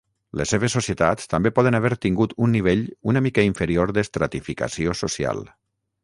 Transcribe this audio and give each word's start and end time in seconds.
Les 0.39 0.51
seves 0.53 0.75
societats 0.75 1.27
també 1.33 1.49
poden 1.57 1.77
haver 1.79 1.91
tingut 2.05 2.33
un 2.45 2.51
nivell 2.57 2.81
una 3.13 3.21
mica 3.25 3.45
inferior 3.49 3.93
d'estratificació 3.99 4.97
social. 5.03 5.43